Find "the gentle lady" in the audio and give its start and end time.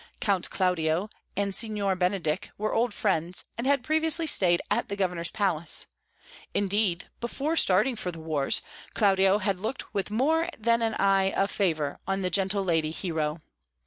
12.23-12.89